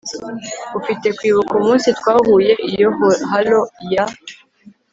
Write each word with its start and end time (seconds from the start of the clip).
Ufite 0.79 1.07
kwibuka 1.17 1.51
umunsi 1.59 1.87
twahuye 1.99 2.53
iyo 2.69 2.89
halo 3.29 3.59
ya 3.93 4.03